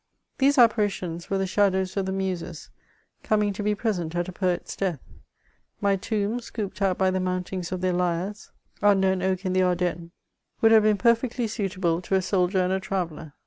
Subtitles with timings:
[0.39, 2.71] These apparitions were the ^adows of the Muses,
[3.21, 4.99] coming to be present at a poet's death;
[5.79, 8.49] my tomb, scooped out by the mountings of their lyres,
[8.81, 10.09] under an oak in the Ardennes,
[10.59, 13.33] would have been perfectly suitable to a soldier \ and a traveller.